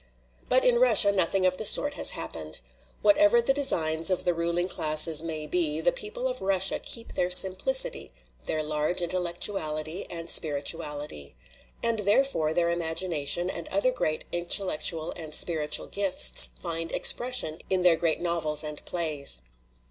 [0.49, 2.59] "But in Russia nothing of the sort has hap pened.
[3.03, 7.29] Whatever the designs of the ruling classes may be, the people of Russia keep their
[7.29, 8.11] simplicity,
[8.47, 11.35] their large intellectuality and spirituality.
[11.83, 17.83] And, therefore, their imagination and other great intel lectual and spiritual gifts find expression in
[17.83, 19.43] their great novels and plays.